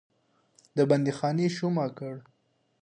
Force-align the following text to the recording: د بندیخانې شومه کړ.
د 0.75 0.77
بندیخانې 0.89 1.47
شومه 1.57 1.85
کړ. 1.97 2.15